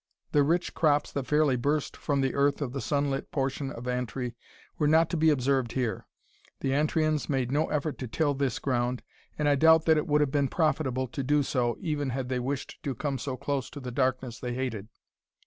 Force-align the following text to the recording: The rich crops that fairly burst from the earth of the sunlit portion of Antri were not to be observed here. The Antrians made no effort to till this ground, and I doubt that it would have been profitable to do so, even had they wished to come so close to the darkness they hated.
The 0.31 0.41
rich 0.41 0.73
crops 0.73 1.11
that 1.11 1.27
fairly 1.27 1.55
burst 1.55 1.95
from 1.95 2.21
the 2.21 2.33
earth 2.33 2.59
of 2.59 2.73
the 2.73 2.81
sunlit 2.81 3.29
portion 3.29 3.69
of 3.69 3.87
Antri 3.87 4.33
were 4.79 4.87
not 4.87 5.11
to 5.11 5.15
be 5.17 5.29
observed 5.29 5.73
here. 5.73 6.07
The 6.61 6.71
Antrians 6.73 7.29
made 7.29 7.51
no 7.51 7.67
effort 7.69 7.99
to 7.99 8.07
till 8.07 8.33
this 8.33 8.57
ground, 8.57 9.03
and 9.37 9.47
I 9.47 9.53
doubt 9.53 9.85
that 9.85 9.97
it 9.97 10.07
would 10.07 10.21
have 10.21 10.31
been 10.31 10.47
profitable 10.47 11.05
to 11.09 11.21
do 11.21 11.43
so, 11.43 11.77
even 11.81 12.09
had 12.09 12.29
they 12.29 12.39
wished 12.39 12.81
to 12.81 12.95
come 12.95 13.19
so 13.19 13.37
close 13.37 13.69
to 13.69 13.79
the 13.79 13.91
darkness 13.91 14.39
they 14.39 14.55
hated. 14.55 14.87